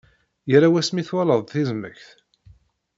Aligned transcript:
Yalla 0.51 0.69
wasmi 0.71 1.01
twalaḍ 1.03 1.41
tizmekt? 1.51 2.09